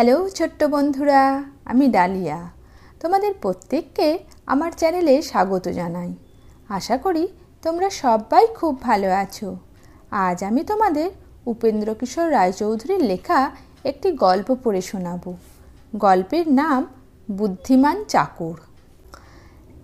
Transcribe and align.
Hello 0.00 0.28
ছোট্ট 0.28 0.64
বন্ধুরা, 0.64 1.44
আমি 1.64 1.88
ডালিয়া। 1.88 2.50
তোমাদের 3.00 3.34
প্রত্যেককে 3.42 4.18
আমার 4.46 4.72
চ্যানেলে 4.76 5.22
স্বাগত 5.22 5.68
জানাই। 5.68 6.14
আশা 6.68 6.96
করি 6.98 7.28
তোমরা 7.62 7.90
সবাই 7.90 8.46
খুব 8.46 8.82
ভালো 8.82 9.10
আছো। 9.10 9.56
আজ 10.10 10.44
আমি 10.44 10.64
তোমাদের 10.64 11.10
উপেন্দ্র 11.46 11.94
কিশোর 11.94 12.30
রায়চৌধুরীর 12.30 13.02
লেখা 13.02 13.50
একটি 13.84 14.12
গল্প 14.12 14.56
পড়ে 14.64 14.80
শোনাব। 14.80 15.34
গল্পের 15.96 16.48
নাম 16.48 16.86
বুদ্ধিমান 17.30 18.04
চাকর। 18.04 18.54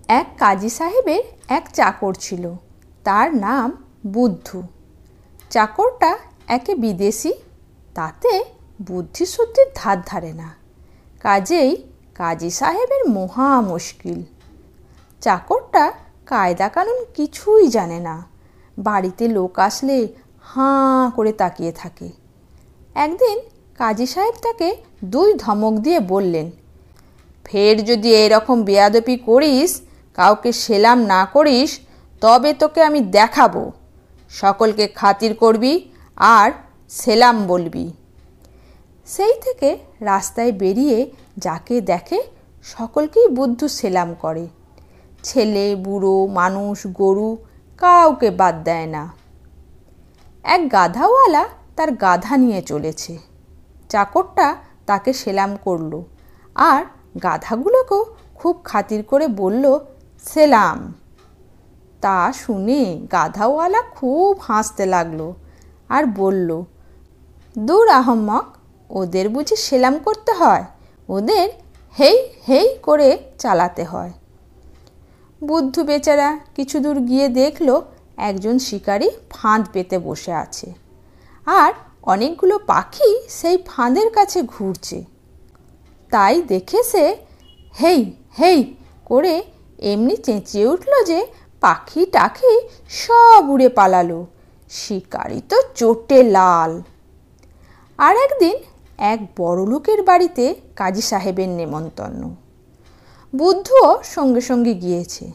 এক 0.08 0.26
কাজী 0.38 0.68
সাহেবের 0.68 1.22
এক 1.48 1.74
চাকর 1.74 2.14
ছিল। 2.14 2.54
তার 3.04 3.34
নাম 3.34 3.84
বুদ্ধু। 4.06 4.62
চাকরটা 5.50 6.18
একে 6.48 6.74
বিদেশি, 6.74 7.32
তাতে 7.94 8.55
বুদ্ধিশুদ্ধির 8.80 9.66
ধার 9.74 9.98
ধারে 10.06 10.32
না। 10.32 10.54
কাজেই 11.20 11.76
কাজী 12.14 12.50
সাহেবের 12.50 13.10
মহা 13.10 13.60
মুশকিল। 13.60 14.22
চাকরটা 15.20 15.92
কায়দা 16.26 16.68
কানুন 16.68 17.04
কিছুই 17.14 17.68
জানে 17.68 18.00
না। 18.00 18.26
বাড়িতে 18.78 19.28
লোক 19.28 19.58
আসলে 19.58 20.08
হাঁ 20.42 21.10
করে 21.10 21.32
তাকিয়ে 21.32 21.72
থাকে। 21.72 22.08
একদিন 22.94 23.40
কাজী 23.78 24.06
সাহেব 24.06 24.34
তাকে 24.42 24.76
দুই 25.04 25.34
ধমক 25.34 25.72
দিয়ে 25.72 26.00
বললেন, 26.00 26.50
ফের 27.44 27.84
যদি 27.84 28.14
এরকম 28.14 28.62
বেয়াদপি 28.62 29.16
করিস, 29.16 29.80
কাউকে 30.14 30.52
সেলাম 30.52 30.98
না 30.98 31.24
করিস, 31.24 31.80
তবে 32.20 32.52
তোকে 32.52 32.82
আমি 32.82 33.00
দেখাবো। 33.00 33.72
সকলকে 34.30 34.88
খাতির 34.88 35.34
করবি 35.34 35.90
আর 36.16 36.50
সেলাম 36.88 37.46
বলবি। 37.46 37.92
সেই 39.06 39.34
থেকে 39.40 39.78
রাস্তায় 40.00 40.52
বেরিয়ে 40.52 41.10
যাকে 41.38 41.80
দেখে 41.80 42.22
সকলকেই 42.62 43.28
বুদ্ধ 43.28 43.64
সেলাম 43.64 44.14
করে। 44.20 44.46
ছেলে, 45.22 45.76
বুড়ো, 45.76 46.26
মানুষ, 46.26 46.86
গরু 46.86 47.36
কাউকে 47.78 48.30
বাদ 48.30 48.64
দেয় 48.64 48.86
না। 48.86 49.12
এক 50.44 50.72
গাধাওয়ালা 50.72 51.48
তার 51.76 51.92
গাধা 51.92 52.36
নিয়ে 52.36 52.62
চলেছে। 52.62 53.18
চাকরটা 53.88 54.56
তাকে 54.86 55.12
সেলাম 55.12 55.56
করল 55.56 56.02
আর 56.54 56.84
গাধাগুলোকেও 57.22 58.04
খুব 58.34 58.60
খাতির 58.64 59.02
করে 59.02 59.28
বলল, 59.28 59.78
সেলাম। 60.22 60.92
তা 62.00 62.32
শুনে 62.34 63.06
গাধাওয়ালা 63.12 63.82
খুব 63.82 64.38
হাসতে 64.42 64.86
লাগল 64.86 65.32
আর 65.88 66.06
বলল, 66.06 66.64
দূর 67.58 67.88
আহম্মক 67.88 68.55
ওদের 68.90 69.28
বুঝি 69.28 69.56
সেলাম 69.56 69.98
করতে 69.98 70.32
হয়। 70.32 70.64
ওদের 71.08 71.48
হেই 71.98 72.28
হেই 72.48 72.78
করে 72.82 73.18
চালাতে 73.38 73.84
হয়। 73.84 74.12
বুদ্ধ 75.44 75.80
বেচারা 75.80 76.38
কিছু 76.56 76.80
দূর 76.80 77.00
গিয়ে 77.00 77.28
দেখল 77.28 77.80
একজন 78.16 78.58
শিকারী 78.58 79.10
ফাঁদ 79.30 79.66
পেতে 79.72 79.98
বসে 79.98 80.32
আছে। 80.32 80.72
আর 81.46 81.72
অনেকগুলো 82.02 82.58
পাখি 82.58 83.20
সেই 83.28 83.58
ফাঁদের 83.66 84.10
কাছে 84.10 84.42
ঘুরছে। 84.42 85.04
তাই 86.10 86.42
দেখে 86.42 86.82
সে 86.82 87.16
হেই 87.80 88.12
হেই 88.38 88.74
করে 89.04 89.42
এমনি 89.78 90.16
চেঁচিয়ে 90.16 90.66
উঠল 90.66 91.04
যে 91.04 91.26
পাখি 91.60 92.06
টাখি 92.06 92.60
সব 92.88 93.48
উড়ে 93.48 93.68
পালালো। 93.68 94.26
শিকারি 94.70 95.42
তো 95.48 95.56
চোটে 95.74 96.22
লাল। 96.22 96.82
আর 97.98 98.16
একদিন 98.16 98.56
এক 98.98 99.28
বড় 99.36 99.66
লোকের 99.66 100.02
বাড়িতে 100.02 100.54
কাজী 100.76 101.00
সাহেবের 101.00 101.48
নেমন্তন্ন। 101.48 102.34
বুদ্ধও 103.36 103.98
সঙ্গে 104.02 104.40
সঙ্গে 104.40 104.74
গিয়েছে। 104.74 105.32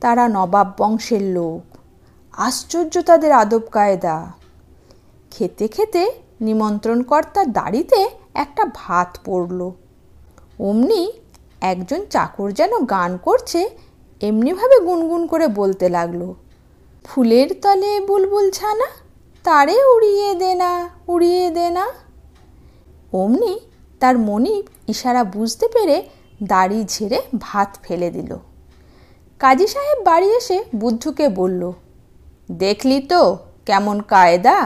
তারা 0.00 0.28
নবাব 0.28 0.72
বংশের 0.78 1.22
লোক, 1.22 1.76
আশ্চর্য 2.32 3.02
তাদের 3.02 3.32
আদব 3.32 3.60
কায়দা। 3.72 4.32
খেতে 5.30 5.68
খেতে 5.68 6.12
নিমন্ত্রণকর্তার 6.40 7.52
দাড়িতে 7.52 8.10
একটা 8.34 8.66
ভাত 8.74 9.18
পড়ল। 9.24 9.70
অমনি 10.58 11.12
একজন 11.60 12.04
চাকর 12.10 12.52
যেন 12.52 12.84
গান 12.84 13.16
করছে, 13.16 13.70
এমনিভাবে 14.20 14.80
গুনগুন 14.80 15.26
করে 15.26 15.48
বলতে 15.48 15.88
লাগল, 15.88 16.34
ফুলের 17.04 17.48
তলে 17.62 18.00
বুলবুল 18.00 18.50
ছানা, 18.50 18.86
তারে 19.42 19.84
উড়িয়ে 19.84 20.34
দে 20.34 20.54
না, 20.54 20.88
উড়িয়ে 21.08 21.50
দে 21.50 21.70
না। 21.70 22.01
অমনি 23.12 23.54
তার 24.00 24.16
মনিব 24.28 24.64
ইশারা 24.88 25.22
বুঝতে 25.36 25.66
পেরে 25.74 25.96
দাড়ি 26.42 26.80
ঝেড়ে 26.84 27.18
ভাত 27.38 27.70
ফেলে 27.82 28.08
দিল। 28.10 28.30
কাজী 29.40 29.66
সাহেব 29.66 29.98
বাড়ি 30.04 30.28
এসে 30.38 30.58
বুদ্ধুকে 30.74 31.26
বলল, 31.40 31.62
দেখলি 32.64 32.98
তো 33.12 33.22
কেমন 33.66 33.96
কায়দা? 34.12 34.58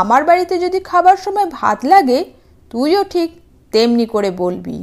আমার 0.00 0.22
বাড়িতে 0.24 0.54
যদি 0.58 0.78
খাবার 0.80 1.16
সময় 1.16 1.48
ভাত 1.58 1.78
লাগে, 1.84 2.18
তুইও 2.70 3.02
ঠিক 3.04 3.28
তেমনি 3.72 4.06
করে 4.06 4.30
বলবি। 4.42 4.78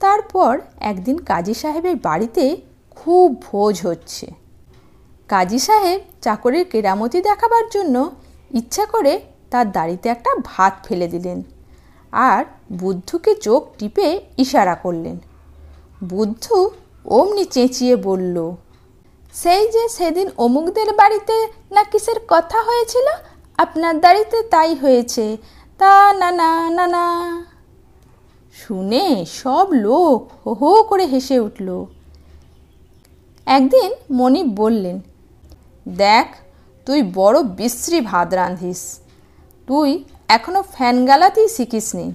তারপর 0.00 0.52
একদিন 0.90 1.16
কাজী 1.30 1.54
সাহেবের 1.54 1.96
বাড়িতে 2.08 2.44
খুব 2.96 3.26
ভোজ 3.46 3.74
হচ্ছে। 3.86 4.26
কাজী 5.28 5.58
সাহেব 5.58 6.00
চাকরের 6.22 6.64
কেরামতি 6.64 7.18
দেখাবার 7.28 7.66
জন্য 7.74 7.96
ইচ্ছা 8.50 8.84
করে 8.86 9.12
তার 9.52 9.66
দাড়িতে 9.72 10.06
একটা 10.08 10.30
ভাত 10.44 10.72
ফেলে 10.86 11.06
দিলেন 11.08 11.38
আর 12.12 12.40
বুদ্ধকে 12.72 13.32
চোখ 13.46 13.60
টিপে 13.78 14.08
ইশারা 14.38 14.74
করলেন। 14.84 15.16
বুদ্ধ 16.04 16.44
অমনি 17.18 17.44
চেঁচিয়ে 17.54 17.94
বলল, 18.08 18.36
সেই 19.34 19.64
যে 19.74 19.84
সেদিন 19.88 20.28
অমুকদের 20.44 20.88
বাড়িতে 21.00 21.36
না 21.74 21.82
কিসের 21.90 22.18
কথা 22.28 22.58
হয়েছিল? 22.68 23.06
আপনার 23.58 23.94
দাড়িতে 24.00 24.38
তাই 24.52 24.70
হয়েছে। 24.74 25.24
তা 25.80 25.94
না 26.20 26.30
না 26.40 26.50
না 26.70 26.86
না। 26.86 27.06
শুনে 28.54 29.04
সব 29.40 29.66
লোক 29.86 30.18
হো 30.42 30.50
হো 30.60 30.70
করে 30.82 31.04
হেসে 31.12 31.36
উঠল। 31.46 31.68
একদিন 33.46 33.90
মনিব 34.18 34.48
বললেন, 34.62 34.96
দেখ, 35.86 36.26
তুই 36.86 37.00
বড় 37.14 37.36
বিশ্রী 37.58 37.98
ভাত 38.10 38.28
রাঁধিস। 38.34 38.82
তুই 39.68 39.90
এখনও 40.36 40.62
ফ্যান 40.74 40.96
গালাতেই 41.06 41.48
শিখিসনি। 41.56 42.06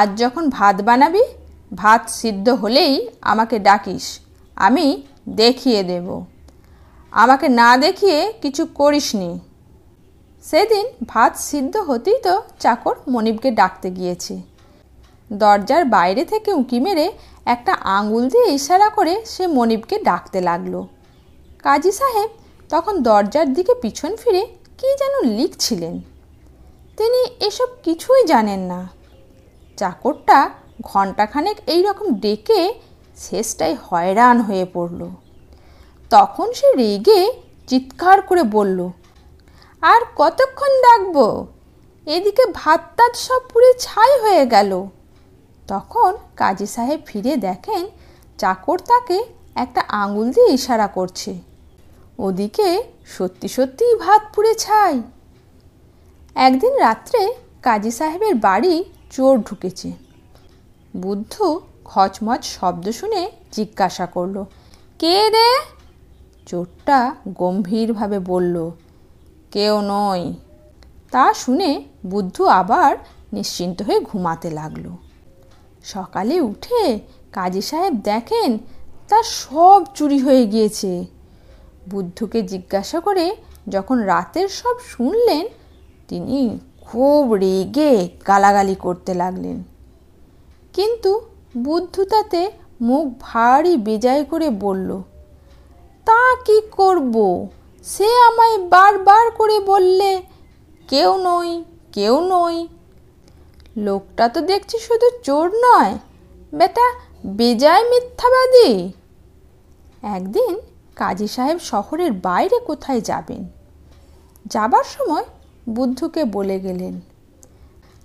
আজ 0.00 0.08
যখন 0.22 0.44
ভাত 0.56 0.76
বানাবি, 0.88 1.24
ভাত 1.72 2.02
সিদ্ধ 2.20 2.46
হলেই 2.62 2.92
আমাকে 3.32 3.56
ডাকিস, 3.58 4.04
আমি 4.56 4.86
দেখিয়ে 5.40 5.80
দেব। 5.82 6.06
আমাকে 7.12 7.46
না 7.60 7.70
দেখিয়ে 7.76 8.18
কিছু 8.42 8.62
করিসনি। 8.80 9.30
সেদিন 10.44 10.86
ভাত 11.08 11.32
সিদ্ধ 11.48 11.74
হতেই 11.88 12.18
তো 12.26 12.34
চাকর 12.60 12.96
মনিবকে 13.08 13.50
ডাকতে 13.50 13.88
গিয়েছে। 13.90 14.34
দরজার 15.30 15.84
বাইরে 15.84 16.22
থেকে 16.24 16.50
উঁকি 16.52 16.78
মেরে 16.80 17.06
একটা 17.54 17.72
আঙুল 17.96 18.22
দিয়ে 18.28 18.46
ইশারা 18.58 18.88
করে 18.88 19.14
সে 19.26 19.44
মনিবকে 19.56 19.96
ডাকতে 20.08 20.38
লাগল। 20.40 20.74
কাজী 21.64 21.92
সাহেব 22.00 22.30
তখন 22.70 22.94
দরজার 23.02 23.46
দিকে 23.56 23.72
পিছন 23.82 24.12
ফিরে 24.16 24.42
কী 24.78 24.88
যেন 25.00 25.14
লিখছিলেন। 25.38 25.94
তিনি 26.98 27.20
এসব 27.48 27.70
কিছুই 27.82 28.22
জানেন 28.26 28.60
না। 28.72 28.80
চাকরটা 29.78 30.38
ঘণ্টাখানেক 30.82 31.56
এই 31.66 31.80
রকম 31.82 32.06
ডেকে 32.24 32.60
শেষটায় 33.16 33.76
হয়রান 33.86 34.36
হয়ে 34.40 34.66
পড়ল। 34.74 35.00
তখন 36.10 36.46
সে 36.58 36.68
রেগে 36.76 37.20
চিৎকার 37.68 38.18
করে 38.22 38.42
বলল, 38.56 38.78
আর 39.82 40.00
কতক্ষণ 40.16 40.72
ডাকবো? 40.84 41.26
এদিকে 42.06 42.44
ভাত 42.54 42.80
টাত 42.96 43.12
সব 43.26 43.40
পুরে 43.50 43.70
ছাই 43.84 44.12
হয়ে 44.22 44.44
গেল। 44.46 44.72
তখন 45.68 46.10
কাজী 46.36 46.66
সাহেব 46.74 47.00
ফিরে 47.06 47.32
দেখেন 47.46 47.82
চাকর 48.38 48.78
তাকে 48.90 49.18
একটা 49.54 49.80
আঙুল 50.02 50.26
দিয়ে 50.34 50.50
ইশারা 50.58 50.88
করছে। 50.96 51.32
ওদিকে 52.18 52.68
সত্যি 53.16 53.48
সত্যিই 53.56 53.94
ভাত 54.04 54.22
পুড়ে 54.34 54.52
ছাই। 54.64 54.94
একদিন 56.36 56.74
রাত্রে 56.78 57.20
কাজী 57.62 57.90
সাহেবের 57.90 58.34
বাড়ি 58.34 58.74
চোর 59.10 59.34
ঢুকেছে। 59.38 59.92
বুদ্ধ 60.96 61.34
খচমচ 61.84 62.42
শব্দ 62.44 62.90
শুনে 62.90 63.22
জিজ্ঞাসা 63.52 64.06
করল, 64.06 64.44
কে 64.98 65.16
রে? 65.30 65.50
চোরটা 66.46 66.98
গম্ভীরভাবে 67.28 68.18
বলল, 68.18 68.56
কেউ 69.50 69.74
নয় 69.80 70.32
তা 71.10 71.24
শুনে 71.34 71.70
বুদ্ধ 72.06 72.36
আবার 72.60 72.90
নিশ্চিন্ত 73.32 73.82
হয়ে 73.82 74.00
ঘুমাতে 74.00 74.50
লাগল। 74.50 74.86
সকালে 75.84 76.40
উঠে 76.40 76.82
কাজী 77.32 77.60
সাহেব 77.60 77.94
দেখেন 78.10 78.58
তার 79.08 79.26
সব 79.42 79.80
চুরি 79.94 80.18
হয়ে 80.18 80.44
গিয়েছে। 80.46 81.04
বুদ্ধকে 81.90 82.38
জিজ্ঞাসা 82.42 83.00
করে 83.00 83.26
যখন 83.68 83.96
রাতের 84.12 84.48
সব 84.48 84.76
শুনলেন 84.86 85.44
তিনি 86.08 86.58
খুব 86.80 87.34
রেগে 87.34 87.92
গালাগালি 88.28 88.74
করতে 88.74 89.12
লাগলেন। 89.14 89.58
কিন্তু 90.74 91.20
বুদ্ধু 91.56 92.04
তাতে 92.04 92.42
মুখ 92.80 93.04
ভারী 93.20 93.76
বেজায় 93.76 94.24
করে 94.24 94.50
বলল, 94.50 94.90
তা 96.06 96.22
কি 96.46 96.58
করব? 96.70 97.14
সে 97.84 98.08
আমায় 98.22 98.58
বারবার 98.68 99.30
করে 99.30 99.60
বললে, 99.60 100.22
কেউ 100.88 101.10
নই 101.18 101.64
কেউ 101.92 102.14
নই। 102.20 102.56
লোকটা 103.76 104.24
তো 104.28 104.40
দেখছি 104.40 104.76
শুধু 104.78 105.08
চোর 105.22 105.46
নয়, 105.56 105.94
বেটা 106.54 106.86
বেজায় 107.26 107.84
মিথ্যাবাদী। 107.90 108.70
একদিন 110.16 110.54
কাজী 110.96 111.26
সাহেব 111.26 111.58
শহরের 111.58 112.12
বাইরে 112.12 112.58
কোথায় 112.66 113.00
যাবেন? 113.00 113.42
যাবার 114.46 114.84
সময় 114.84 115.24
বুদ্ধুকে 115.68 116.22
বলে 116.36 116.56
গেলেন, 116.60 116.94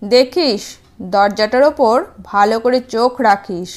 দেখিস, 0.02 0.64
দরজাটার 1.02 1.64
ওপর 1.64 1.96
ভালো 2.24 2.56
করে 2.60 2.80
চোখ 2.80 3.12
রাখিস। 3.22 3.72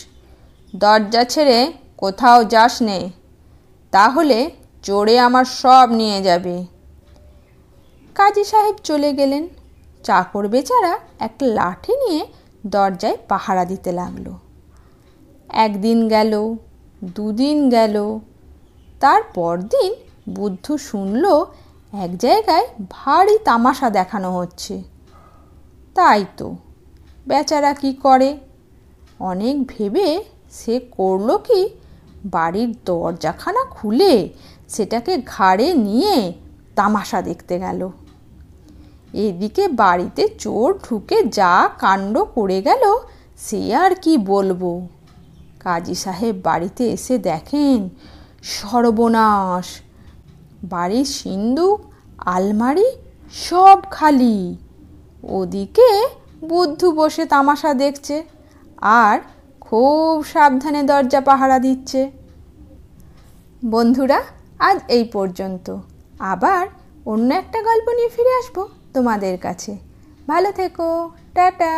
দরজা 0.76 1.22
ছেড়ে 1.24 1.58
কোথাও 1.96 2.38
যাস 2.44 2.74
নে 2.82 3.00
তাহলে 3.92 4.38
চোরে 4.82 5.14
আমার 5.18 5.44
সব 5.44 5.86
নিয়ে 5.90 6.18
যাবে। 6.22 6.56
কাজী 8.14 8.44
সাহেব 8.44 8.76
চলে 8.84 9.10
গেলেন। 9.12 9.44
চাকর 10.04 10.44
বেচারা 10.48 10.92
একটা 11.20 11.44
লাঠি 11.46 11.94
নিয়ে 12.02 12.22
দরজায় 12.66 13.16
পাহারা 13.28 13.64
দিতে 13.64 13.90
লাগল। 13.92 14.26
একদিন 15.48 15.98
গেল, 16.08 16.32
দুদিন 17.04 17.58
গেল, 17.70 17.96
তারপর 19.00 19.52
দিন 19.74 19.90
বুদ্ধ 20.34 20.66
শুনল 20.76 21.24
এক 22.04 22.16
জায়গায় 22.16 22.66
ভারী 22.90 23.38
তামাশা 23.38 23.90
দেখানো 23.90 24.36
হচ্ছে। 24.36 24.82
তাই 25.94 26.24
তো। 26.36 26.56
বেচারা 27.26 27.74
কি 27.74 27.92
করে? 27.92 28.38
অনেক 29.20 29.66
ভেবে 29.66 30.24
সে 30.50 30.80
করল 30.90 31.38
কি? 31.38 31.68
বাড়ির 32.24 32.76
দরজাখানা 32.84 33.64
খুলে 33.64 34.28
সেটাকে 34.68 35.22
ঘাড়ে 35.26 35.74
নিয়ে 35.74 36.32
তামাশা 36.74 37.22
দেখতে 37.22 37.58
গেল। 37.58 37.90
এদিকে 39.12 39.68
বাড়িতে 39.68 40.28
চোর 40.28 40.78
ঢুকে 40.84 41.22
যা 41.22 41.68
কাণ্ড 41.78 42.24
করে 42.24 42.62
গেল, 42.62 42.98
সে 43.38 43.74
আর 43.74 43.94
কি 43.94 44.18
বলব? 44.18 44.86
কাজী 45.60 45.94
সাহেব 45.94 46.40
বাড়িতে 46.44 46.88
এসে 46.88 47.18
দেখেন 47.18 47.88
সর্বনাশ। 48.42 49.85
বাড়ির 50.64 51.04
সিন্দুক, 51.04 51.80
আলমারি 52.18 52.84
সব 53.32 53.78
খালি। 53.90 54.56
ওদিকে 55.22 56.08
বুদ্ধু 56.44 56.92
বসে 56.92 57.24
তামাশা 57.24 57.74
দেখছে 57.74 58.24
আর 58.80 59.18
খুব 59.60 60.24
সাবধানে 60.24 60.82
দরজা 60.82 61.20
পাহারা 61.20 61.58
দিচ্ছে। 61.58 62.10
বন্ধুরা, 63.64 64.22
আজ 64.58 64.78
এই 64.88 65.04
পর্যন্ত। 65.04 65.76
আবার 66.18 66.66
অন্য 67.06 67.34
একটা 67.34 67.62
গল্প 67.62 67.88
নিয়ে 67.88 68.08
ফিরে 68.08 68.30
আসব 68.30 68.68
তোমাদের 68.94 69.38
কাছে। 69.38 69.76
ভালো 70.28 70.52
থেকো, 70.52 71.10
টাটা। 71.34 71.74